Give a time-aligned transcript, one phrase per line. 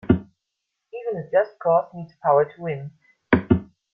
[0.09, 2.91] Even a just cause needs power to win.